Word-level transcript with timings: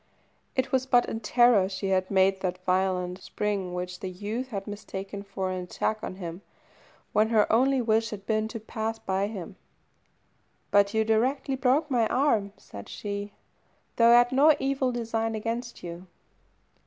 It 0.55 0.71
was 0.71 0.87
but 0.87 1.05
in 1.07 1.19
terror 1.19 1.69
she 1.69 1.89
had 1.89 2.09
made 2.09 2.41
that 2.41 2.57
violent 2.65 3.21
spring 3.21 3.75
which 3.75 3.99
the 3.99 4.09
youth 4.09 4.47
had 4.47 4.65
mistaken 4.65 5.21
for 5.21 5.51
an 5.51 5.61
attack 5.61 5.99
on 6.03 6.15
him, 6.15 6.41
when 7.13 7.29
her 7.29 7.45
only 7.53 7.83
wish 7.83 8.09
had 8.09 8.25
been 8.25 8.47
to 8.47 8.59
pass 8.59 8.97
by 8.97 9.27
him. 9.27 9.57
"But 10.71 10.95
you 10.95 11.03
directly 11.03 11.55
broke 11.55 11.91
my 11.91 12.01
right 12.07 12.11
arm," 12.11 12.53
said 12.57 12.89
she, 12.89 13.33
"though 13.97 14.09
I 14.09 14.17
had 14.17 14.31
no 14.31 14.55
evil 14.59 14.91
design 14.91 15.35
against 15.35 15.83
you." 15.83 16.07